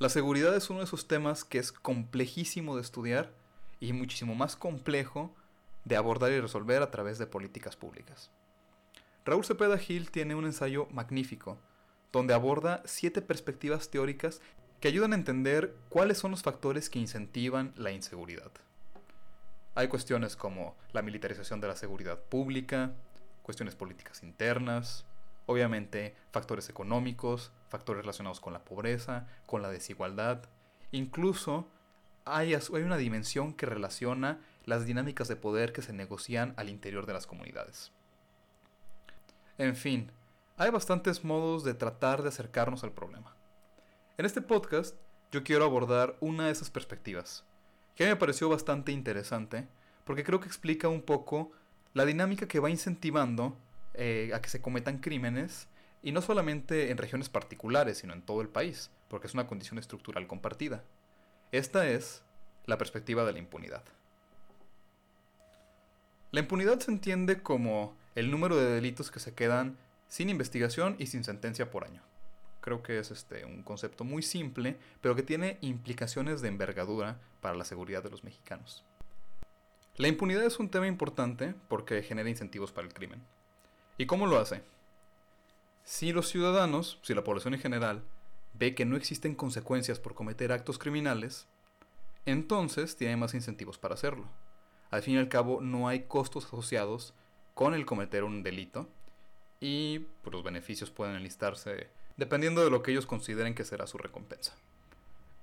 La 0.00 0.08
seguridad 0.08 0.56
es 0.56 0.70
uno 0.70 0.80
de 0.80 0.86
esos 0.86 1.06
temas 1.06 1.44
que 1.44 1.58
es 1.58 1.70
complejísimo 1.70 2.74
de 2.74 2.82
estudiar 2.82 3.32
y 3.78 3.92
muchísimo 3.92 4.34
más 4.34 4.56
complejo 4.56 5.32
de 5.84 5.96
abordar 5.96 6.32
y 6.32 6.40
resolver 6.40 6.82
a 6.82 6.90
través 6.90 7.18
de 7.18 7.28
políticas 7.28 7.76
públicas. 7.76 8.30
Raúl 9.24 9.44
Cepeda 9.44 9.78
Gil 9.78 10.10
tiene 10.10 10.34
un 10.34 10.46
ensayo 10.46 10.88
magnífico, 10.90 11.58
donde 12.10 12.34
aborda 12.34 12.82
siete 12.86 13.22
perspectivas 13.22 13.88
teóricas 13.88 14.40
que 14.80 14.88
ayudan 14.88 15.12
a 15.12 15.16
entender 15.16 15.76
cuáles 15.90 16.18
son 16.18 16.32
los 16.32 16.42
factores 16.42 16.90
que 16.90 16.98
incentivan 16.98 17.72
la 17.76 17.92
inseguridad. 17.92 18.50
Hay 19.76 19.86
cuestiones 19.86 20.34
como 20.34 20.76
la 20.92 21.02
militarización 21.02 21.60
de 21.60 21.68
la 21.68 21.76
seguridad 21.76 22.18
pública, 22.18 22.92
cuestiones 23.42 23.76
políticas 23.76 24.24
internas, 24.24 25.04
obviamente 25.46 26.16
factores 26.32 26.68
económicos, 26.68 27.52
factores 27.74 28.02
relacionados 28.02 28.38
con 28.38 28.52
la 28.52 28.64
pobreza, 28.64 29.26
con 29.46 29.60
la 29.60 29.68
desigualdad, 29.68 30.44
incluso 30.92 31.66
hay, 32.24 32.54
una 32.70 32.96
dimensión 32.96 33.52
que 33.52 33.66
relaciona 33.66 34.38
las 34.64 34.86
dinámicas 34.86 35.26
de 35.26 35.34
poder 35.34 35.72
que 35.72 35.82
se 35.82 35.92
negocian 35.92 36.54
al 36.56 36.68
interior 36.68 37.04
de 37.04 37.14
las 37.14 37.26
comunidades. 37.26 37.90
En 39.58 39.74
fin, 39.74 40.12
hay 40.56 40.70
bastantes 40.70 41.24
modos 41.24 41.64
de 41.64 41.74
tratar 41.74 42.22
de 42.22 42.28
acercarnos 42.28 42.84
al 42.84 42.92
problema. 42.92 43.34
En 44.18 44.24
este 44.24 44.40
podcast 44.40 44.94
yo 45.32 45.42
quiero 45.42 45.64
abordar 45.64 46.16
una 46.20 46.46
de 46.46 46.52
esas 46.52 46.70
perspectivas, 46.70 47.42
que 47.96 48.06
me 48.06 48.14
pareció 48.14 48.48
bastante 48.48 48.92
interesante, 48.92 49.66
porque 50.04 50.22
creo 50.22 50.38
que 50.38 50.46
explica 50.46 50.86
un 50.86 51.02
poco 51.02 51.50
la 51.92 52.04
dinámica 52.04 52.46
que 52.46 52.60
va 52.60 52.70
incentivando 52.70 53.56
eh, 53.94 54.30
a 54.32 54.40
que 54.40 54.48
se 54.48 54.62
cometan 54.62 54.98
crímenes, 54.98 55.66
y 56.04 56.12
no 56.12 56.20
solamente 56.20 56.90
en 56.90 56.98
regiones 56.98 57.30
particulares, 57.30 57.98
sino 57.98 58.12
en 58.12 58.20
todo 58.20 58.42
el 58.42 58.48
país, 58.48 58.90
porque 59.08 59.26
es 59.26 59.32
una 59.32 59.46
condición 59.46 59.78
estructural 59.78 60.26
compartida. 60.26 60.84
Esta 61.50 61.88
es 61.88 62.22
la 62.66 62.76
perspectiva 62.76 63.24
de 63.24 63.32
la 63.32 63.38
impunidad. 63.38 63.82
La 66.30 66.40
impunidad 66.40 66.78
se 66.80 66.90
entiende 66.90 67.42
como 67.42 67.96
el 68.14 68.30
número 68.30 68.54
de 68.54 68.70
delitos 68.70 69.10
que 69.10 69.18
se 69.18 69.34
quedan 69.34 69.78
sin 70.06 70.28
investigación 70.28 70.94
y 70.98 71.06
sin 71.06 71.24
sentencia 71.24 71.70
por 71.70 71.84
año. 71.84 72.02
Creo 72.60 72.82
que 72.82 72.98
es 72.98 73.10
este, 73.10 73.46
un 73.46 73.62
concepto 73.62 74.04
muy 74.04 74.22
simple, 74.22 74.76
pero 75.00 75.16
que 75.16 75.22
tiene 75.22 75.56
implicaciones 75.62 76.42
de 76.42 76.48
envergadura 76.48 77.18
para 77.40 77.56
la 77.56 77.64
seguridad 77.64 78.02
de 78.02 78.10
los 78.10 78.24
mexicanos. 78.24 78.84
La 79.96 80.08
impunidad 80.08 80.44
es 80.44 80.58
un 80.58 80.68
tema 80.68 80.86
importante 80.86 81.54
porque 81.68 82.02
genera 82.02 82.28
incentivos 82.28 82.72
para 82.72 82.86
el 82.86 82.92
crimen. 82.92 83.22
¿Y 83.96 84.04
cómo 84.04 84.26
lo 84.26 84.38
hace? 84.38 84.73
Si 85.84 86.12
los 86.12 86.28
ciudadanos, 86.28 86.98
si 87.02 87.14
la 87.14 87.24
población 87.24 87.54
en 87.54 87.60
general, 87.60 88.02
ve 88.54 88.74
que 88.74 88.86
no 88.86 88.96
existen 88.96 89.34
consecuencias 89.34 90.00
por 90.00 90.14
cometer 90.14 90.50
actos 90.50 90.78
criminales, 90.78 91.46
entonces 92.24 92.96
tiene 92.96 93.16
más 93.16 93.34
incentivos 93.34 93.78
para 93.78 93.94
hacerlo. 93.94 94.24
Al 94.90 95.02
fin 95.02 95.14
y 95.14 95.18
al 95.18 95.28
cabo, 95.28 95.60
no 95.60 95.86
hay 95.86 96.04
costos 96.04 96.46
asociados 96.46 97.12
con 97.52 97.74
el 97.74 97.84
cometer 97.84 98.24
un 98.24 98.42
delito 98.42 98.88
y 99.60 100.00
pues, 100.22 100.32
los 100.32 100.42
beneficios 100.42 100.90
pueden 100.90 101.16
enlistarse 101.16 101.90
dependiendo 102.16 102.64
de 102.64 102.70
lo 102.70 102.82
que 102.82 102.92
ellos 102.92 103.06
consideren 103.06 103.54
que 103.54 103.64
será 103.64 103.86
su 103.86 103.98
recompensa. 103.98 104.56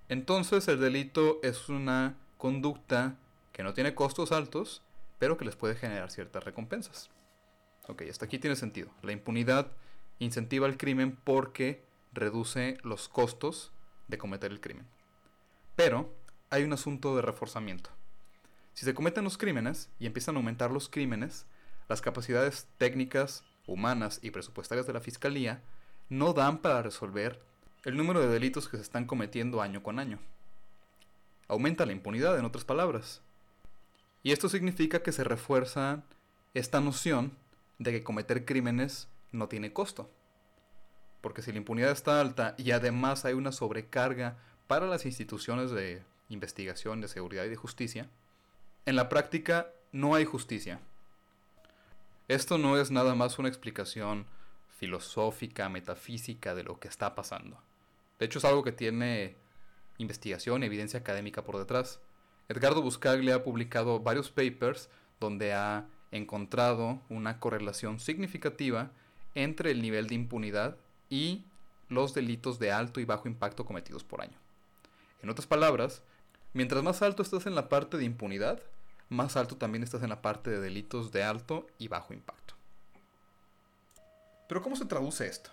Entonces, 0.10 0.68
el 0.68 0.80
delito 0.80 1.40
es 1.44 1.70
una 1.70 2.18
conducta 2.38 3.16
que 3.54 3.64
no 3.64 3.74
tiene 3.74 3.94
costos 3.94 4.32
altos, 4.32 4.82
pero 5.20 5.38
que 5.38 5.46
les 5.46 5.56
puede 5.56 5.76
generar 5.76 6.10
ciertas 6.10 6.44
recompensas. 6.44 7.10
Ok, 7.88 8.04
hasta 8.10 8.26
aquí 8.26 8.40
tiene 8.40 8.56
sentido. 8.56 8.90
La 9.02 9.12
impunidad 9.12 9.72
incentiva 10.26 10.68
el 10.68 10.78
crimen 10.78 11.18
porque 11.24 11.84
reduce 12.14 12.78
los 12.84 13.10
costos 13.10 13.72
de 14.08 14.18
cometer 14.18 14.52
el 14.52 14.62
crimen. 14.62 14.86
Pero 15.76 16.14
hay 16.50 16.64
un 16.64 16.74
asunto 16.74 17.16
de 17.16 17.24
reforzamiento. 17.24 17.90
Si 18.74 18.86
se 18.86 18.94
cometen 18.94 19.24
los 19.24 19.38
crímenes 19.38 19.90
y 20.00 20.06
empiezan 20.06 20.36
a 20.36 20.40
aumentar 20.40 20.72
los 20.72 20.90
crímenes, 20.90 21.46
las 21.90 22.02
capacidades 22.02 22.68
técnicas, 22.78 23.44
humanas 23.66 24.20
y 24.22 24.32
presupuestarias 24.32 24.86
de 24.86 24.94
la 24.94 25.02
Fiscalía 25.02 25.62
no 26.10 26.34
dan 26.34 26.60
para 26.60 26.84
resolver 26.84 27.42
el 27.84 27.98
número 27.98 28.20
de 28.20 28.28
delitos 28.28 28.68
que 28.68 28.78
se 28.78 28.84
están 28.84 29.06
cometiendo 29.06 29.62
año 29.62 29.82
con 29.82 29.98
año. 29.98 30.20
Aumenta 31.48 31.86
la 31.86 31.94
impunidad, 31.94 32.38
en 32.38 32.46
otras 32.46 32.64
palabras. 32.64 33.22
Y 34.24 34.32
esto 34.32 34.50
significa 34.50 35.02
que 35.02 35.12
se 35.12 35.24
refuerza 35.24 36.04
esta 36.54 36.80
noción 36.80 37.36
de 37.80 37.92
que 37.92 38.04
cometer 38.04 38.46
crímenes 38.46 39.08
no 39.32 39.48
tiene 39.48 39.74
costo. 39.74 40.10
Porque 41.22 41.42
si 41.42 41.52
la 41.52 41.60
impunidad 41.60 41.92
está 41.92 42.20
alta 42.20 42.56
y 42.58 42.72
además 42.72 43.26
hay 43.26 43.34
una 43.34 43.52
sobrecarga 43.52 44.38
para 44.68 44.88
las 44.88 45.06
instituciones 45.06 45.72
de 45.72 46.04
investigación, 46.30 47.02
de 47.02 47.08
seguridad 47.08 47.46
y 47.46 47.50
de 47.50 47.56
justicia, 47.56 48.10
en 48.86 48.96
la 48.96 49.10
práctica 49.10 49.68
no 49.92 50.16
hay 50.16 50.26
justicia. 50.26 50.80
Esto 52.28 52.58
no 52.58 52.80
es 52.80 52.92
nada 52.92 53.14
más 53.14 53.38
una 53.40 53.50
explicación 53.50 54.26
filosófica, 54.78 55.70
metafísica 55.70 56.56
de 56.56 56.64
lo 56.64 56.80
que 56.80 56.88
está 56.88 57.14
pasando. 57.14 57.62
De 58.18 58.26
hecho 58.26 58.40
es 58.40 58.46
algo 58.46 58.64
que 58.64 58.72
tiene 58.72 59.36
investigación, 59.98 60.64
evidencia 60.64 61.00
académica 61.00 61.44
por 61.44 61.58
detrás. 61.58 62.00
Edgardo 62.50 62.82
Buscaglia 62.82 63.36
ha 63.36 63.44
publicado 63.44 64.00
varios 64.00 64.32
papers 64.32 64.90
donde 65.20 65.54
ha 65.54 65.88
encontrado 66.12 67.02
una 67.10 67.40
correlación 67.40 68.00
significativa 68.00 68.92
entre 69.36 69.72
el 69.72 69.82
nivel 69.82 70.08
de 70.08 70.16
impunidad 70.16 70.78
y 71.10 71.46
los 71.90 72.14
delitos 72.14 72.60
de 72.60 72.72
alto 72.72 73.00
y 73.00 73.06
bajo 73.06 73.28
impacto 73.28 73.66
cometidos 73.66 74.04
por 74.04 74.22
año. 74.22 74.38
En 75.22 75.30
otras 75.30 75.48
palabras, 75.48 76.04
mientras 76.54 76.84
más 76.84 77.02
alto 77.02 77.22
estás 77.22 77.46
en 77.46 77.56
la 77.56 77.70
parte 77.70 77.98
de 77.98 78.06
impunidad, 78.06 78.62
más 79.10 79.36
alto 79.36 79.58
también 79.58 79.84
estás 79.84 80.04
en 80.04 80.10
la 80.10 80.22
parte 80.22 80.50
de 80.50 80.62
delitos 80.62 81.12
de 81.12 81.24
alto 81.24 81.68
y 81.78 81.90
bajo 81.90 82.14
impacto. 82.14 82.56
Pero 84.48 84.62
¿cómo 84.62 84.76
se 84.76 84.86
traduce 84.86 85.28
esto? 85.28 85.52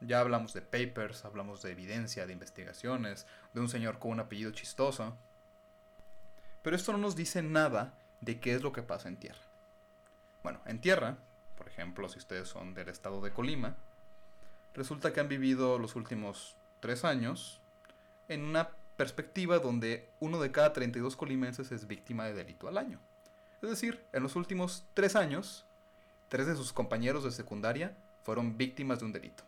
Ya 0.00 0.20
hablamos 0.20 0.52
de 0.52 0.62
papers, 0.62 1.24
hablamos 1.24 1.62
de 1.62 1.72
evidencia, 1.72 2.26
de 2.26 2.32
investigaciones, 2.32 3.26
de 3.54 3.60
un 3.60 3.68
señor 3.68 3.98
con 3.98 4.12
un 4.12 4.20
apellido 4.20 4.50
chistoso. 4.52 5.16
Pero 6.62 6.76
esto 6.76 6.92
no 6.92 6.98
nos 6.98 7.16
dice 7.16 7.42
nada 7.42 7.98
de 8.20 8.40
qué 8.40 8.54
es 8.54 8.62
lo 8.62 8.72
que 8.72 8.82
pasa 8.82 9.08
en 9.08 9.18
tierra. 9.18 9.42
Bueno, 10.42 10.60
en 10.66 10.80
tierra, 10.80 11.18
por 11.56 11.68
ejemplo, 11.68 12.08
si 12.08 12.18
ustedes 12.18 12.48
son 12.48 12.74
del 12.74 12.88
estado 12.88 13.20
de 13.20 13.32
Colima, 13.32 13.76
resulta 14.74 15.12
que 15.12 15.20
han 15.20 15.28
vivido 15.28 15.78
los 15.78 15.96
últimos 15.96 16.56
tres 16.80 17.04
años 17.04 17.60
en 18.28 18.44
una 18.44 18.70
perspectiva 18.96 19.58
donde 19.58 20.08
uno 20.20 20.40
de 20.40 20.52
cada 20.52 20.72
32 20.72 21.16
colimenses 21.16 21.72
es 21.72 21.86
víctima 21.86 22.24
de 22.24 22.34
delito 22.34 22.68
al 22.68 22.78
año. 22.78 22.98
Es 23.62 23.70
decir, 23.70 24.04
en 24.12 24.22
los 24.22 24.36
últimos 24.36 24.84
tres 24.94 25.16
años, 25.16 25.64
tres 26.28 26.46
de 26.46 26.56
sus 26.56 26.72
compañeros 26.72 27.24
de 27.24 27.30
secundaria 27.30 27.96
fueron 28.22 28.56
víctimas 28.56 29.00
de 29.00 29.06
un 29.06 29.12
delito. 29.12 29.44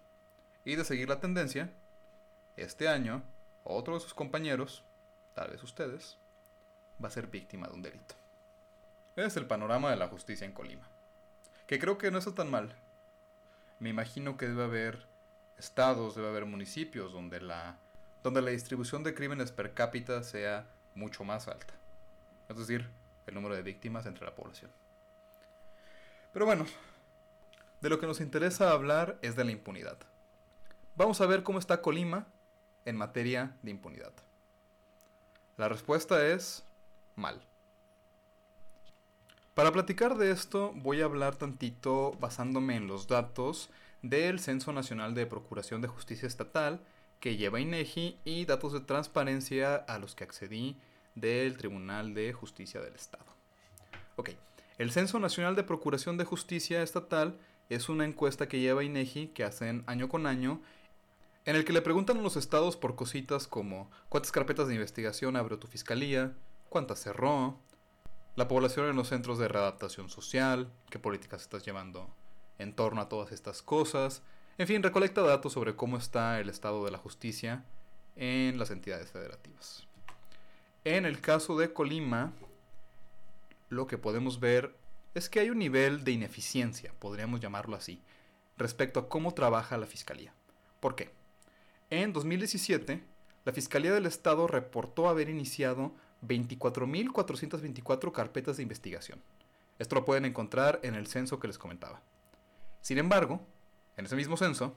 Y 0.64 0.76
de 0.76 0.84
seguir 0.84 1.08
la 1.08 1.20
tendencia, 1.20 1.70
este 2.56 2.88
año, 2.88 3.22
otro 3.64 3.94
de 3.94 4.00
sus 4.00 4.14
compañeros, 4.14 4.84
tal 5.34 5.50
vez 5.50 5.62
ustedes, 5.62 6.18
va 7.02 7.08
a 7.08 7.12
ser 7.12 7.26
víctima 7.26 7.68
de 7.68 7.74
un 7.74 7.82
delito 7.82 8.14
es 9.26 9.36
el 9.36 9.46
panorama 9.46 9.90
de 9.90 9.96
la 9.96 10.08
justicia 10.08 10.46
en 10.46 10.52
Colima. 10.52 10.88
Que 11.68 11.78
creo 11.78 11.98
que 11.98 12.10
no 12.10 12.18
está 12.18 12.34
tan 12.34 12.50
mal. 12.50 12.74
Me 13.78 13.90
imagino 13.90 14.36
que 14.36 14.48
debe 14.48 14.64
haber 14.64 15.06
estados, 15.58 16.16
debe 16.16 16.28
haber 16.28 16.46
municipios 16.46 17.12
donde 17.12 17.40
la, 17.40 17.76
donde 18.24 18.42
la 18.42 18.50
distribución 18.50 19.04
de 19.04 19.14
crímenes 19.14 19.52
per 19.52 19.74
cápita 19.74 20.24
sea 20.24 20.66
mucho 20.96 21.24
más 21.24 21.46
alta. 21.46 21.74
Es 22.48 22.56
decir, 22.56 22.88
el 23.26 23.34
número 23.34 23.54
de 23.54 23.62
víctimas 23.62 24.06
entre 24.06 24.24
la 24.24 24.34
población. 24.34 24.70
Pero 26.32 26.46
bueno, 26.46 26.66
de 27.80 27.88
lo 27.90 28.00
que 28.00 28.06
nos 28.06 28.20
interesa 28.20 28.72
hablar 28.72 29.18
es 29.22 29.36
de 29.36 29.44
la 29.44 29.52
impunidad. 29.52 29.98
Vamos 30.96 31.20
a 31.20 31.26
ver 31.26 31.42
cómo 31.42 31.58
está 31.58 31.82
Colima 31.82 32.26
en 32.86 32.96
materia 32.96 33.56
de 33.62 33.70
impunidad. 33.70 34.12
La 35.58 35.68
respuesta 35.68 36.26
es 36.26 36.64
mal. 37.14 37.42
Para 39.58 39.72
platicar 39.72 40.16
de 40.16 40.30
esto 40.30 40.72
voy 40.76 41.00
a 41.00 41.06
hablar 41.06 41.34
tantito 41.34 42.12
basándome 42.20 42.76
en 42.76 42.86
los 42.86 43.08
datos 43.08 43.70
del 44.02 44.38
Censo 44.38 44.72
Nacional 44.72 45.14
de 45.14 45.26
Procuración 45.26 45.82
de 45.82 45.88
Justicia 45.88 46.28
Estatal 46.28 46.80
que 47.18 47.36
lleva 47.36 47.58
INEGI 47.58 48.20
y 48.24 48.44
datos 48.44 48.72
de 48.72 48.78
transparencia 48.78 49.74
a 49.74 49.98
los 49.98 50.14
que 50.14 50.22
accedí 50.22 50.76
del 51.16 51.56
Tribunal 51.56 52.14
de 52.14 52.32
Justicia 52.32 52.80
del 52.80 52.94
Estado. 52.94 53.24
Ok, 54.14 54.30
el 54.78 54.92
Censo 54.92 55.18
Nacional 55.18 55.56
de 55.56 55.64
Procuración 55.64 56.18
de 56.18 56.24
Justicia 56.24 56.80
Estatal 56.80 57.36
es 57.68 57.88
una 57.88 58.04
encuesta 58.04 58.46
que 58.46 58.60
lleva 58.60 58.84
INEGI 58.84 59.26
que 59.34 59.42
hacen 59.42 59.82
año 59.88 60.08
con 60.08 60.28
año 60.28 60.60
en 61.46 61.56
el 61.56 61.64
que 61.64 61.72
le 61.72 61.82
preguntan 61.82 62.18
a 62.18 62.22
los 62.22 62.36
estados 62.36 62.76
por 62.76 62.94
cositas 62.94 63.48
como 63.48 63.90
cuántas 64.08 64.30
carpetas 64.30 64.68
de 64.68 64.74
investigación 64.74 65.34
abrió 65.34 65.58
tu 65.58 65.66
fiscalía, 65.66 66.32
cuántas 66.68 67.00
cerró, 67.00 67.58
la 68.38 68.46
población 68.46 68.88
en 68.88 68.94
los 68.94 69.08
centros 69.08 69.36
de 69.40 69.48
readaptación 69.48 70.08
social, 70.08 70.70
qué 70.90 71.00
políticas 71.00 71.42
estás 71.42 71.64
llevando 71.64 72.08
en 72.58 72.72
torno 72.72 73.00
a 73.00 73.08
todas 73.08 73.32
estas 73.32 73.62
cosas. 73.62 74.22
En 74.58 74.68
fin, 74.68 74.80
recolecta 74.80 75.22
datos 75.22 75.54
sobre 75.54 75.74
cómo 75.74 75.96
está 75.96 76.38
el 76.38 76.48
estado 76.48 76.84
de 76.84 76.92
la 76.92 76.98
justicia 76.98 77.64
en 78.14 78.56
las 78.56 78.70
entidades 78.70 79.10
federativas. 79.10 79.88
En 80.84 81.04
el 81.04 81.20
caso 81.20 81.58
de 81.58 81.72
Colima, 81.72 82.32
lo 83.70 83.88
que 83.88 83.98
podemos 83.98 84.38
ver 84.38 84.72
es 85.14 85.28
que 85.28 85.40
hay 85.40 85.50
un 85.50 85.58
nivel 85.58 86.04
de 86.04 86.12
ineficiencia, 86.12 86.94
podríamos 87.00 87.40
llamarlo 87.40 87.74
así, 87.74 88.00
respecto 88.56 89.00
a 89.00 89.08
cómo 89.08 89.34
trabaja 89.34 89.76
la 89.78 89.86
Fiscalía. 89.86 90.32
¿Por 90.78 90.94
qué? 90.94 91.10
En 91.90 92.12
2017, 92.12 93.02
la 93.44 93.52
Fiscalía 93.52 93.92
del 93.92 94.06
Estado 94.06 94.46
reportó 94.46 95.08
haber 95.08 95.28
iniciado 95.28 95.92
24.424 96.26 98.12
carpetas 98.12 98.56
de 98.56 98.62
investigación. 98.62 99.20
Esto 99.78 99.94
lo 99.94 100.04
pueden 100.04 100.24
encontrar 100.24 100.80
en 100.82 100.94
el 100.94 101.06
censo 101.06 101.38
que 101.38 101.46
les 101.46 101.58
comentaba. 101.58 102.02
Sin 102.80 102.98
embargo, 102.98 103.40
en 103.96 104.06
ese 104.06 104.16
mismo 104.16 104.36
censo, 104.36 104.74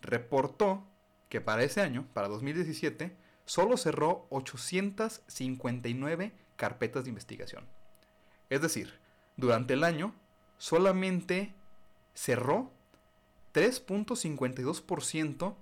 reportó 0.00 0.82
que 1.28 1.40
para 1.40 1.62
ese 1.62 1.80
año, 1.80 2.08
para 2.12 2.26
2017, 2.28 3.16
solo 3.44 3.76
cerró 3.76 4.26
859 4.30 6.32
carpetas 6.56 7.04
de 7.04 7.10
investigación. 7.10 7.64
Es 8.50 8.60
decir, 8.62 8.98
durante 9.36 9.74
el 9.74 9.84
año 9.84 10.12
solamente 10.58 11.54
cerró 12.14 12.72
3.52% 13.52 15.54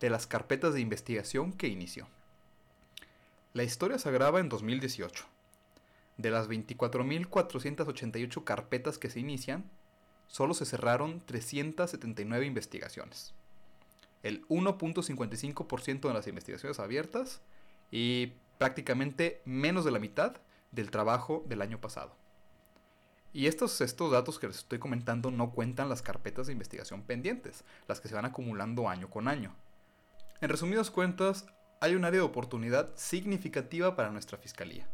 de 0.00 0.10
las 0.10 0.26
carpetas 0.26 0.74
de 0.74 0.80
investigación 0.80 1.52
que 1.52 1.68
inició. 1.68 2.08
La 3.54 3.64
historia 3.64 3.98
se 3.98 4.08
agrava 4.08 4.40
en 4.40 4.48
2018. 4.48 5.26
De 6.16 6.30
las 6.30 6.48
24.488 6.48 8.44
carpetas 8.44 8.96
que 8.98 9.10
se 9.10 9.20
inician, 9.20 9.70
solo 10.26 10.54
se 10.54 10.64
cerraron 10.64 11.20
379 11.20 12.46
investigaciones. 12.46 13.34
El 14.22 14.46
1.55% 14.48 16.08
de 16.08 16.14
las 16.14 16.26
investigaciones 16.26 16.80
abiertas 16.80 17.42
y 17.90 18.32
prácticamente 18.56 19.42
menos 19.44 19.84
de 19.84 19.90
la 19.90 19.98
mitad 19.98 20.36
del 20.70 20.90
trabajo 20.90 21.44
del 21.46 21.60
año 21.60 21.78
pasado. 21.78 22.16
Y 23.34 23.48
estos, 23.48 23.80
estos 23.82 24.12
datos 24.12 24.38
que 24.38 24.46
les 24.46 24.58
estoy 24.58 24.78
comentando 24.78 25.30
no 25.30 25.50
cuentan 25.50 25.90
las 25.90 26.00
carpetas 26.00 26.46
de 26.46 26.54
investigación 26.54 27.02
pendientes, 27.02 27.64
las 27.86 28.00
que 28.00 28.08
se 28.08 28.14
van 28.14 28.24
acumulando 28.24 28.88
año 28.88 29.10
con 29.10 29.28
año. 29.28 29.54
En 30.40 30.48
resumidas 30.48 30.90
cuentas, 30.90 31.46
hay 31.82 31.96
un 31.96 32.04
área 32.04 32.20
de 32.20 32.26
oportunidad 32.26 32.90
significativa 32.94 33.96
para 33.96 34.12
nuestra 34.12 34.38
fiscalía. 34.38 34.86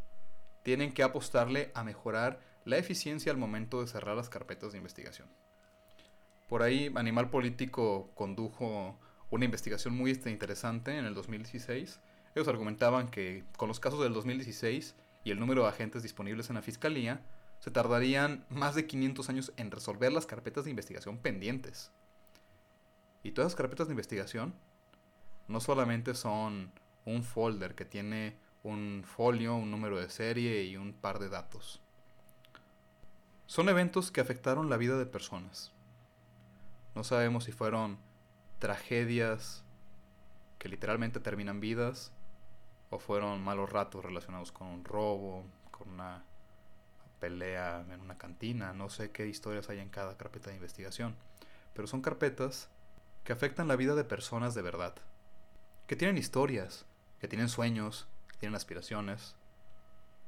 Tienen 0.63 0.91
que 0.91 1.03
apostarle 1.03 1.71
a 1.75 1.85
mejorar 1.85 2.41
la 2.65 2.79
eficiencia 2.79 3.31
al 3.31 3.37
momento 3.37 3.83
de 3.83 3.89
cerrar 3.89 4.17
las 4.17 4.31
carpetas 4.31 4.73
de 4.73 4.79
investigación. 4.79 5.29
Por 6.49 6.63
ahí, 6.63 6.91
Animal 6.95 7.29
Político 7.29 8.11
condujo 8.15 8.99
una 9.29 9.45
investigación 9.45 9.95
muy 9.95 10.13
este, 10.13 10.31
interesante 10.31 10.97
en 10.97 11.05
el 11.05 11.13
2016. 11.13 12.01
Ellos 12.35 12.49
argumentaban 12.49 13.11
que 13.11 13.45
con 13.59 13.69
los 13.69 13.81
casos 13.81 14.01
del 14.01 14.15
2016 14.15 14.95
y 15.25 15.31
el 15.31 15.41
número 15.41 15.65
de 15.65 15.69
agentes 15.69 16.03
disponibles 16.03 16.49
en 16.49 16.55
la 16.55 16.63
fiscalía, 16.63 17.21
se 17.59 17.71
tardarían 17.71 18.47
más 18.49 18.75
de 18.75 18.87
500 18.87 19.29
años 19.29 19.53
en 19.59 19.71
resolver 19.71 20.11
las 20.11 20.25
carpetas 20.25 20.65
de 20.65 20.71
investigación 20.71 21.19
pendientes. 21.19 21.91
Y 23.23 23.33
todas 23.33 23.53
las 23.53 23.57
carpetas 23.57 23.89
de 23.89 23.93
investigación 23.93 24.55
no 25.49 25.61
solamente 25.61 26.15
son 26.15 26.71
un 27.05 27.25
folder 27.25 27.75
que 27.75 27.85
tiene 27.85 28.37
un 28.63 29.03
folio, 29.05 29.57
un 29.57 29.71
número 29.71 29.99
de 29.99 30.11
serie 30.11 30.65
y 30.65 30.77
un 30.77 30.93
par 30.93 31.19
de 31.19 31.29
datos. 31.29 31.81
Son 33.47 33.69
eventos 33.69 34.11
que 34.11 34.21
afectaron 34.21 34.69
la 34.69 34.77
vida 34.77 34.99
de 34.99 35.07
personas. 35.07 35.73
No 36.95 37.03
sabemos 37.03 37.45
si 37.45 37.53
fueron 37.53 37.99
tragedias 38.59 39.65
que 40.59 40.69
literalmente 40.69 41.21
terminan 41.21 41.61
vidas 41.61 42.13
o 42.91 42.99
fueron 42.99 43.43
malos 43.43 43.71
ratos 43.71 44.05
relacionados 44.05 44.53
con 44.53 44.67
un 44.67 44.85
robo, 44.85 45.45
con 45.71 45.89
una 45.89 46.25
pelea 47.21 47.85
en 47.91 48.01
una 48.01 48.19
cantina, 48.19 48.73
no 48.73 48.91
sé 48.91 49.11
qué 49.11 49.27
historias 49.27 49.69
hay 49.69 49.79
en 49.79 49.89
cada 49.89 50.17
carpeta 50.17 50.51
de 50.51 50.57
investigación, 50.57 51.17
pero 51.75 51.89
son 51.89 52.01
carpetas 52.01 52.69
que 53.25 53.33
afectan 53.33 53.69
la 53.69 53.77
vida 53.77 53.95
de 53.95 54.05
personas 54.05 54.55
de 54.55 54.63
verdad, 54.63 54.95
que 55.89 55.97
tienen 55.97 56.19
historias, 56.19 56.85
que 57.19 57.27
tienen 57.29 57.49
sueños, 57.49 58.07
que 58.31 58.37
tienen 58.37 58.55
aspiraciones, 58.55 59.35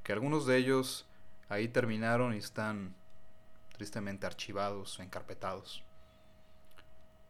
que 0.02 0.12
algunos 0.12 0.46
de 0.46 0.56
ellos 0.56 1.06
ahí 1.50 1.68
terminaron 1.68 2.34
y 2.34 2.38
están 2.38 2.96
tristemente 3.74 4.26
archivados 4.26 4.98
encarpetados. 5.00 5.84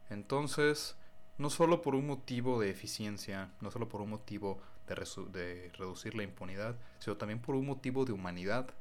Entonces, 0.09 0.95
no 1.37 1.49
solo 1.49 1.81
por 1.81 1.93
un 1.93 2.07
motivo 2.07 2.59
de 2.59 2.69
eficiencia, 2.69 3.51
no 3.59 3.69
solo 3.69 3.89
por 3.89 3.99
un 3.99 4.09
motivo 4.09 4.61
de, 4.87 4.95
de 5.31 5.71
reducir 5.77 6.15
la 6.15 6.23
impunidad, 6.23 6.77
sino 6.99 7.17
también 7.17 7.41
por 7.41 7.55
un 7.55 7.65
motivo 7.65 8.05
de 8.05 8.13
humanidad 8.13 8.73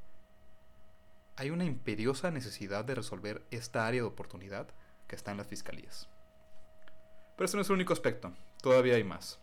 hay 1.37 1.50
una 1.50 1.64
imperiosa 1.64 2.31
necesidad 2.31 2.85
de 2.85 2.94
resolver 2.94 3.43
esta 3.50 3.87
área 3.87 4.03
de 4.03 4.06
oportunidad 4.06 4.69
que 5.08 5.17
está 5.17 5.32
en 5.32 5.38
las 5.38 5.49
fiscalías. 5.49 6.08
Pero 7.35 7.46
este 7.46 7.56
no 7.56 7.62
es 7.62 7.69
el 7.69 7.75
único 7.75 7.94
aspecto, 7.94 8.32
todavía 8.62 8.97
hay 8.97 9.05
más. 9.05 9.39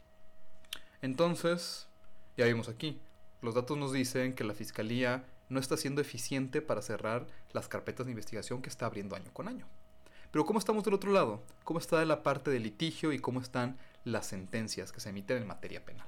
Entonces, 1.02 1.88
ya 2.36 2.46
vimos 2.46 2.69
aquí, 2.69 3.00
los 3.42 3.56
datos 3.56 3.78
nos 3.78 3.94
dicen 3.94 4.34
que 4.34 4.44
la 4.44 4.54
fiscalía 4.54 5.25
no 5.50 5.60
está 5.60 5.78
siendo 5.78 6.02
eficiente 6.02 6.62
para 6.62 6.81
cerrar 6.81 7.28
las 7.54 7.68
carpetas 7.68 8.06
de 8.06 8.12
investigación 8.12 8.62
que 8.62 8.69
está 8.69 8.86
abriendo 8.86 9.16
año 9.16 9.31
con 9.34 9.48
año. 9.48 9.66
Pero 10.31 10.46
¿cómo 10.46 10.60
estamos 10.60 10.84
del 10.84 10.94
otro 10.94 11.12
lado? 11.12 11.42
¿Cómo 11.64 11.80
está 11.80 12.04
la 12.06 12.24
parte 12.24 12.52
de 12.52 12.60
litigio 12.60 13.14
y 13.14 13.19
cómo 13.19 13.40
están 13.40 13.78
las 14.04 14.28
sentencias 14.28 14.92
que 14.92 15.00
se 15.00 15.10
emiten 15.10 15.38
en 15.38 15.48
materia 15.48 15.86
penal? 15.86 16.08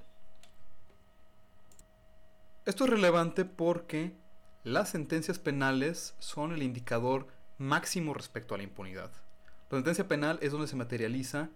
Esto 2.66 2.84
es 2.84 2.90
relevante 2.90 3.46
porque 3.46 4.14
las 4.64 4.90
sentencias 4.90 5.40
penales 5.40 6.16
son 6.20 6.52
el 6.52 6.62
indicador 6.62 7.28
máximo 7.58 8.14
respecto 8.14 8.54
a 8.54 8.58
la 8.58 8.64
impunidad. 8.64 9.12
La 9.70 9.78
sentencia 9.78 10.08
penal 10.08 10.38
es 10.42 10.52
donde 10.52 10.68
se 10.68 10.76
materializa 10.76 11.50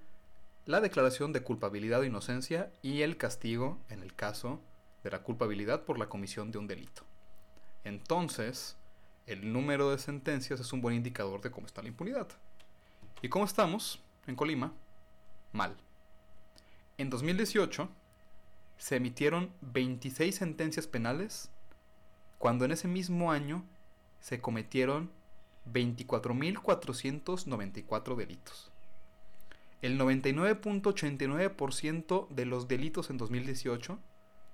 la 0.66 0.80
declaración 0.80 1.34
de 1.34 1.44
culpabilidad 1.44 2.00
o 2.00 2.06
inocencia 2.06 2.72
y 2.82 3.02
el 3.02 3.18
castigo 3.18 3.82
en 3.90 4.02
el 4.02 4.16
caso 4.16 4.62
de 5.04 5.12
la 5.12 5.22
culpabilidad 5.22 5.84
por 5.84 6.00
la 6.00 6.08
comisión 6.08 6.52
de 6.52 6.58
un 6.58 6.68
delito. 6.68 7.04
Entonces, 7.84 8.78
el 9.28 9.52
número 9.52 9.92
de 9.92 9.98
sentencias 9.98 10.62
es 10.62 10.72
un 10.72 10.80
buen 10.82 10.96
indicador 10.96 11.42
de 11.42 11.52
cómo 11.52 11.68
está 11.68 11.82
la 11.82 11.90
impunidad. 11.90 12.30
¿Y 13.22 13.28
cómo 13.30 13.46
estamos 13.46 14.02
en 14.26 14.36
Colima? 14.36 14.74
Mal. 15.52 15.76
En 16.98 17.10
2018 17.10 17.90
se 18.78 18.96
emitieron 18.96 19.52
26 19.62 20.36
sentencias 20.36 20.88
penales 20.88 21.50
cuando 22.38 22.64
en 22.66 22.72
ese 22.72 22.88
mismo 22.88 23.32
año 23.32 23.64
se 24.20 24.42
cometieron 24.42 25.12
24.494 25.72 28.16
delitos. 28.16 28.73
El 29.84 30.00
99.89% 30.00 32.28
de 32.30 32.46
los 32.46 32.68
delitos 32.70 33.10
en 33.10 33.18
2018 33.18 34.00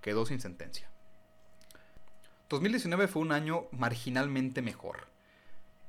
quedó 0.01 0.25
sin 0.25 0.41
sentencia. 0.41 0.89
2019 2.50 3.07
fue 3.07 3.21
un 3.21 3.31
año 3.31 3.67
marginalmente 3.71 4.63
mejor. 4.63 5.05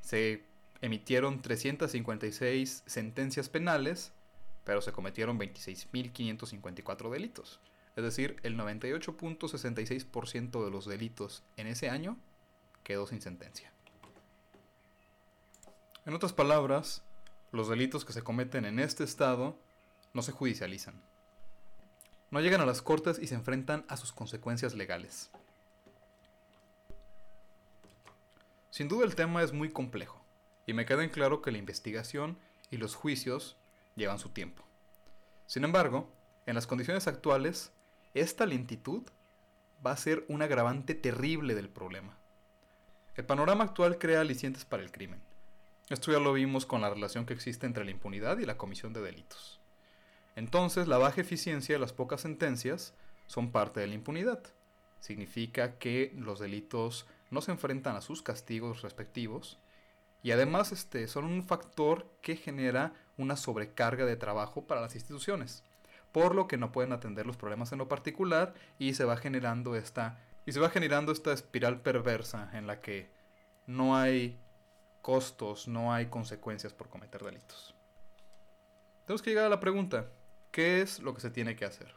Se 0.03 0.45
emitieron 0.83 1.41
356 1.41 2.83
sentencias 2.85 3.49
penales, 3.49 4.13
pero 4.65 4.83
se 4.83 4.93
cometieron 4.93 5.41
26.554 5.41 7.09
delitos. 7.09 7.61
Es 7.97 8.05
decir, 8.05 8.37
el 8.43 8.59
98.66% 8.59 10.63
de 10.63 10.71
los 10.71 10.85
delitos 10.85 11.45
en 11.57 11.67
ese 11.67 11.89
año 11.89 12.19
quedó 12.85 13.07
sin 13.07 13.23
sentencia. 13.23 13.73
En 16.05 16.13
otras 16.13 16.35
palabras, 16.35 17.03
los 17.53 17.69
delitos 17.69 18.05
que 18.05 18.13
se 18.13 18.23
cometen 18.23 18.65
en 18.65 18.79
este 18.79 19.05
estado 19.05 19.57
no 20.13 20.23
se 20.23 20.33
judicializan. 20.33 21.01
No 22.31 22.41
llegan 22.41 22.61
a 22.61 22.67
las 22.67 22.83
cortes 22.83 23.19
y 23.19 23.27
se 23.27 23.35
enfrentan 23.35 23.85
a 23.89 23.97
sus 23.97 24.13
consecuencias 24.13 24.75
legales. 24.75 25.31
Sin 28.71 28.89
duda 28.89 29.05
el 29.05 29.17
tema 29.17 29.43
es 29.43 29.53
muy 29.53 29.71
complejo, 29.71 30.25
y 30.67 30.75
me 30.75 30.87
queda 30.87 31.03
en 31.03 31.11
claro 31.11 31.43
que 31.43 31.51
la 31.51 31.59
investigación 31.59 32.39
y 32.71 32.77
los 32.77 32.95
juicios 32.95 33.57
llevan 33.97 34.21
su 34.21 34.29
tiempo. 34.29 34.63
Sin 35.47 35.65
embargo, 35.65 36.09
en 36.47 36.55
las 36.55 36.69
condiciones 36.69 37.09
actuales, 37.09 37.73
esta 38.15 38.47
lentitud 38.47 39.03
va 39.85 39.93
a 39.93 39.97
ser 39.97 40.25
un 40.29 40.43
agravante 40.43 40.95
terrible 40.95 41.57
del 41.57 41.69
problema. 41.69 42.17
El 43.17 43.25
panorama 43.25 43.65
actual 43.65 43.99
crea 43.99 44.21
alicientes 44.21 44.65
para 44.65 44.85
el 44.85 44.93
crimen. 44.93 45.21
Esto 45.91 46.13
ya 46.13 46.19
lo 46.19 46.33
vimos 46.33 46.65
con 46.65 46.81
la 46.81 46.89
relación 46.89 47.27
que 47.27 47.35
existe 47.35 47.67
entre 47.67 47.85
la 47.85 47.91
impunidad 47.91 48.39
y 48.39 48.47
la 48.47 48.57
comisión 48.57 48.95
de 48.95 49.03
delitos. 49.03 49.61
Entonces, 50.37 50.89
la 50.89 50.97
baja 50.97 51.21
eficiencia 51.21 51.75
de 51.75 51.79
las 51.81 51.93
pocas 51.93 52.23
sentencias 52.23 52.95
son 53.27 53.53
parte 53.53 53.81
de 53.81 53.89
la 53.89 53.95
impunidad. 53.95 54.41
Significa 55.01 55.79
que 55.79 56.15
los 56.17 56.39
delitos 56.39 57.07
no 57.31 57.43
se 57.43 57.51
enfrentan 57.51 57.97
a 57.97 58.01
sus 58.01 58.23
castigos 58.23 58.81
respectivos 58.81 59.59
y 60.23 60.31
además 60.31 60.73
este, 60.73 61.07
son 61.09 61.25
un 61.27 61.43
factor 61.43 62.07
que 62.23 62.37
genera 62.37 62.95
una 63.19 63.37
sobrecarga 63.37 64.07
de 64.07 64.17
trabajo 64.17 64.67
para 64.67 64.81
las 64.81 64.95
instituciones 64.95 65.65
por 66.13 66.35
lo 66.35 66.49
que 66.49 66.57
no 66.57 66.73
pueden 66.73 66.93
atender 66.93 67.27
los 67.27 67.37
problemas 67.37 67.73
en 67.73 67.79
lo 67.79 67.89
particular 67.89 68.55
y 68.79 68.95
se 68.95 69.05
va 69.05 69.17
generando 69.17 69.77
esta 69.77 70.19
y 70.47 70.53
se 70.53 70.61
va 70.61 70.71
generando 70.71 71.13
esta 71.13 71.33
espiral 71.33 71.81
perversa 71.81 72.51
en 72.55 72.67
la 72.67 72.81
que 72.81 73.11
no 73.67 73.97
hay 73.97 74.39
costos, 75.03 75.69
no 75.69 75.93
hay 75.93 76.07
consecuencias 76.07 76.73
por 76.73 76.89
cometer 76.89 77.23
delitos. 77.23 77.75
Tenemos 79.07 79.23
que 79.23 79.31
llegar 79.31 79.47
a 79.47 79.51
la 79.51 79.61
pregunta, 79.61 80.07
¿qué 80.51 80.81
es 80.81 81.01
lo 81.01 81.15
que 81.15 81.21
se 81.21 81.31
tiene 81.31 81.57
que 81.57 81.65
hacer? 81.65 81.95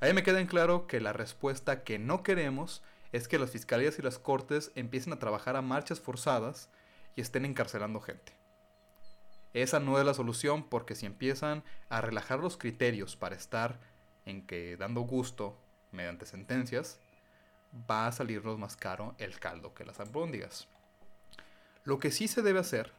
Ahí 0.00 0.12
me 0.12 0.22
queda 0.22 0.40
en 0.40 0.46
claro 0.46 0.86
que 0.86 1.00
la 1.00 1.12
respuesta 1.12 1.84
que 1.84 1.98
no 1.98 2.22
queremos 2.22 2.82
es 3.12 3.28
que 3.28 3.38
las 3.38 3.50
fiscalías 3.50 3.98
y 3.98 4.02
las 4.02 4.18
cortes 4.18 4.72
empiecen 4.74 5.12
a 5.12 5.18
trabajar 5.18 5.54
a 5.56 5.62
marchas 5.62 6.00
forzadas 6.00 6.68
y 7.14 7.20
estén 7.20 7.44
encarcelando 7.44 8.00
gente. 8.00 8.32
Esa 9.54 9.80
no 9.80 9.98
es 9.98 10.06
la 10.06 10.14
solución 10.14 10.68
porque 10.68 10.94
si 10.94 11.06
empiezan 11.06 11.62
a 11.88 12.00
relajar 12.00 12.40
los 12.40 12.56
criterios 12.56 13.16
para 13.16 13.36
estar 13.36 13.78
en 14.24 14.46
que 14.46 14.76
dando 14.76 15.02
gusto 15.02 15.58
mediante 15.90 16.24
sentencias, 16.24 16.98
va 17.90 18.06
a 18.06 18.12
salirnos 18.12 18.58
más 18.58 18.76
caro 18.76 19.14
el 19.18 19.38
caldo 19.38 19.74
que 19.74 19.84
las 19.84 20.00
albóndigas. 20.00 20.68
Lo 21.84 21.98
que 21.98 22.12
sí 22.12 22.28
se 22.28 22.42
debe 22.42 22.60
hacer, 22.60 22.92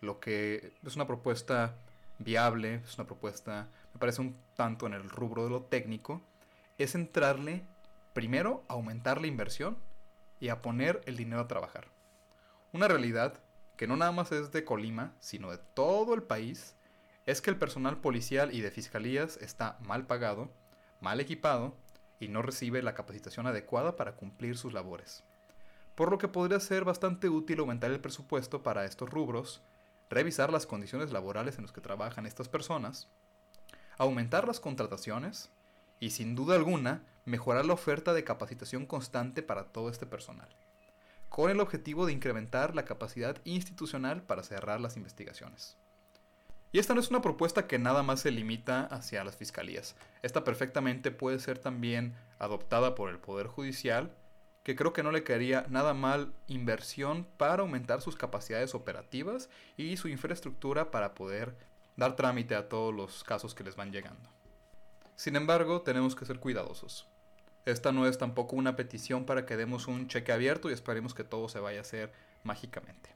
lo 0.00 0.20
que 0.20 0.72
es 0.86 0.94
una 0.94 1.08
propuesta 1.08 1.74
viable, 2.18 2.76
es 2.76 2.96
una 2.96 3.06
propuesta, 3.06 3.68
me 3.92 3.98
parece 3.98 4.20
un 4.20 4.36
tanto 4.54 4.86
en 4.86 4.92
el 4.94 5.08
rubro 5.10 5.44
de 5.44 5.50
lo 5.50 5.62
técnico, 5.62 6.22
es 6.78 6.94
entrarle 6.94 7.64
primero 8.12 8.62
a 8.68 8.74
aumentar 8.74 9.20
la 9.20 9.26
inversión 9.26 9.76
y 10.38 10.50
a 10.50 10.62
poner 10.62 11.00
el 11.06 11.16
dinero 11.16 11.42
a 11.42 11.48
trabajar. 11.48 11.88
Una 12.72 12.86
realidad 12.86 13.40
que 13.76 13.88
no 13.88 13.96
nada 13.96 14.12
más 14.12 14.30
es 14.30 14.52
de 14.52 14.64
Colima, 14.64 15.14
sino 15.18 15.50
de 15.50 15.58
todo 15.58 16.14
el 16.14 16.22
país, 16.22 16.76
es 17.26 17.40
que 17.40 17.50
el 17.50 17.58
personal 17.58 18.00
policial 18.00 18.54
y 18.54 18.60
de 18.60 18.70
fiscalías 18.70 19.36
está 19.38 19.78
mal 19.80 20.06
pagado, 20.06 20.50
mal 21.00 21.18
equipado 21.18 21.76
y 22.20 22.28
no 22.28 22.42
recibe 22.42 22.82
la 22.82 22.94
capacitación 22.94 23.48
adecuada 23.48 23.96
para 23.96 24.14
cumplir 24.14 24.56
sus 24.56 24.72
labores. 24.72 25.24
Por 25.98 26.12
lo 26.12 26.18
que 26.18 26.28
podría 26.28 26.60
ser 26.60 26.84
bastante 26.84 27.28
útil 27.28 27.58
aumentar 27.58 27.90
el 27.90 27.98
presupuesto 27.98 28.62
para 28.62 28.84
estos 28.84 29.10
rubros, 29.10 29.62
revisar 30.08 30.52
las 30.52 30.64
condiciones 30.64 31.10
laborales 31.10 31.58
en 31.58 31.62
las 31.62 31.72
que 31.72 31.80
trabajan 31.80 32.24
estas 32.24 32.48
personas, 32.48 33.08
aumentar 33.96 34.46
las 34.46 34.60
contrataciones 34.60 35.50
y 35.98 36.10
sin 36.10 36.36
duda 36.36 36.54
alguna 36.54 37.02
mejorar 37.24 37.66
la 37.66 37.72
oferta 37.72 38.14
de 38.14 38.22
capacitación 38.22 38.86
constante 38.86 39.42
para 39.42 39.64
todo 39.64 39.90
este 39.90 40.06
personal 40.06 40.48
con 41.30 41.50
el 41.50 41.58
objetivo 41.58 42.06
de 42.06 42.12
incrementar 42.12 42.76
la 42.76 42.84
capacidad 42.84 43.36
institucional 43.42 44.22
para 44.22 44.44
cerrar 44.44 44.80
las 44.80 44.96
investigaciones. 44.96 45.76
Y 46.70 46.78
esta 46.78 46.94
no 46.94 47.00
es 47.00 47.10
una 47.10 47.22
propuesta 47.22 47.66
que 47.66 47.80
nada 47.80 48.04
más 48.04 48.20
se 48.20 48.30
limita 48.30 48.84
hacia 48.84 49.24
las 49.24 49.34
fiscalías. 49.36 49.96
Esta 50.22 50.44
perfectamente 50.44 51.10
puede 51.10 51.40
ser 51.40 51.58
también 51.58 52.14
adoptada 52.38 52.94
por 52.94 53.10
el 53.10 53.18
Poder 53.18 53.48
Judicial, 53.48 54.12
que 54.62 54.76
creo 54.76 54.92
que 54.92 55.02
no 55.02 55.12
le 55.12 55.24
quedaría 55.24 55.66
nada 55.68 55.94
mal 55.94 56.32
inversión 56.46 57.26
para 57.36 57.62
aumentar 57.62 58.02
sus 58.02 58.16
capacidades 58.16 58.74
operativas 58.74 59.48
y 59.76 59.96
su 59.96 60.08
infraestructura 60.08 60.90
para 60.90 61.14
poder 61.14 61.54
dar 61.96 62.16
trámite 62.16 62.54
a 62.54 62.68
todos 62.68 62.94
los 62.94 63.24
casos 63.24 63.54
que 63.54 63.64
les 63.64 63.76
van 63.76 63.92
llegando. 63.92 64.28
Sin 65.16 65.36
embargo, 65.36 65.82
tenemos 65.82 66.14
que 66.14 66.26
ser 66.26 66.38
cuidadosos. 66.38 67.08
Esta 67.64 67.92
no 67.92 68.06
es 68.06 68.18
tampoco 68.18 68.56
una 68.56 68.76
petición 68.76 69.24
para 69.24 69.44
que 69.44 69.56
demos 69.56 69.88
un 69.88 70.06
cheque 70.06 70.32
abierto 70.32 70.70
y 70.70 70.72
esperemos 70.72 71.12
que 71.12 71.24
todo 71.24 71.48
se 71.48 71.60
vaya 71.60 71.78
a 71.78 71.82
hacer 71.82 72.12
mágicamente. 72.44 73.10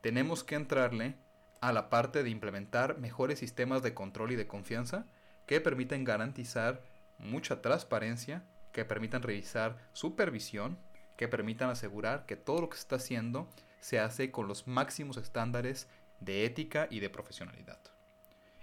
Tenemos 0.00 0.44
que 0.44 0.56
entrarle 0.56 1.14
a 1.60 1.72
la 1.72 1.88
parte 1.88 2.22
de 2.22 2.30
implementar 2.30 2.98
mejores 2.98 3.38
sistemas 3.38 3.82
de 3.82 3.94
control 3.94 4.32
y 4.32 4.36
de 4.36 4.46
confianza 4.46 5.06
que 5.46 5.60
permitan 5.60 6.04
garantizar 6.04 6.82
mucha 7.18 7.62
transparencia, 7.62 8.42
que 8.72 8.84
permitan 8.84 9.22
revisar 9.22 9.78
supervisión, 9.92 10.78
que 11.16 11.28
permitan 11.28 11.70
asegurar 11.70 12.26
que 12.26 12.36
todo 12.36 12.60
lo 12.60 12.70
que 12.70 12.76
se 12.76 12.82
está 12.82 12.96
haciendo 12.96 13.48
se 13.80 13.98
hace 13.98 14.30
con 14.30 14.48
los 14.48 14.66
máximos 14.66 15.16
estándares 15.16 15.88
de 16.20 16.44
ética 16.44 16.86
y 16.90 17.00
de 17.00 17.10
profesionalidad. 17.10 17.78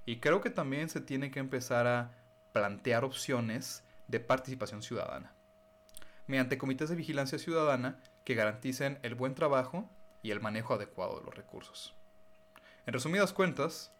Y 0.05 0.19
creo 0.19 0.41
que 0.41 0.49
también 0.49 0.89
se 0.89 1.01
tiene 1.01 1.31
que 1.31 1.39
empezar 1.39 1.87
a 1.87 2.11
plantear 2.53 3.03
opciones 3.03 3.83
de 4.07 4.19
participación 4.19 4.81
ciudadana, 4.81 5.33
mediante 6.27 6.57
comités 6.57 6.89
de 6.89 6.95
vigilancia 6.95 7.37
ciudadana 7.37 7.99
que 8.23 8.35
garanticen 8.35 8.99
el 9.03 9.15
buen 9.15 9.35
trabajo 9.35 9.89
y 10.21 10.31
el 10.31 10.39
manejo 10.39 10.73
adecuado 10.73 11.19
de 11.19 11.25
los 11.25 11.35
recursos. 11.35 11.93
En 12.85 12.93
resumidas 12.93 13.33
cuentas, 13.33 13.91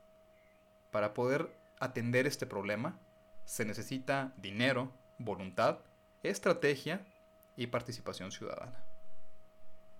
para 0.92 1.14
poder 1.14 1.50
atender 1.80 2.26
este 2.26 2.46
problema, 2.46 2.98
se 3.46 3.66
necesita 3.66 4.34
dinero, 4.38 4.92
voluntad, 5.18 5.80
estrategia 6.24 7.05
y 7.55 7.67
participación 7.67 8.31
ciudadana. 8.31 8.87